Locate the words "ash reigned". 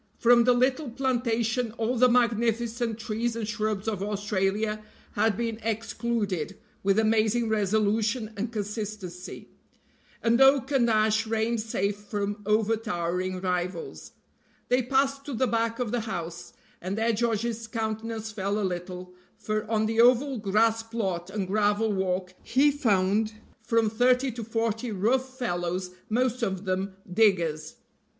10.89-11.61